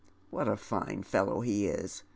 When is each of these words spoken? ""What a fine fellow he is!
""What 0.31 0.47
a 0.47 0.57
fine 0.57 1.03
fellow 1.03 1.41
he 1.41 1.67
is! 1.67 2.01